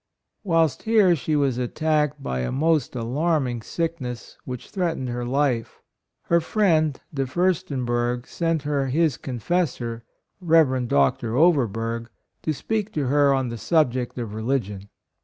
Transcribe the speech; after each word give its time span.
Whilst 0.43 0.81
here 0.81 1.15
she 1.15 1.35
was 1.35 1.59
attacked 1.59 2.23
by 2.23 2.39
a 2.39 2.51
most 2.51 2.95
alarming 2.95 3.61
sick 3.61 4.01
ness, 4.01 4.35
which 4.45 4.71
threatened 4.71 5.09
her 5.09 5.23
life; 5.27 5.79
her 6.23 6.41
friend, 6.41 6.99
De 7.13 7.27
Furstenberg, 7.27 8.25
sent 8.25 8.63
her 8.63 8.87
his 8.87 9.15
confessor, 9.15 10.03
Rev. 10.39 10.87
Dr. 10.87 11.37
Overberg, 11.37 12.09
to 12.41 12.51
speak 12.51 12.91
to 12.93 13.05
her 13.09 13.31
on 13.31 13.49
the 13.49 13.59
subject 13.59 14.17
of 14.17 14.33
religion. 14.33 14.89